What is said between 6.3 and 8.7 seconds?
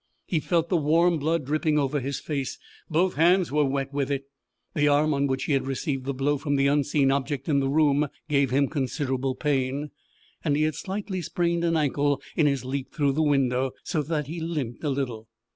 from the unseen object in the room gave him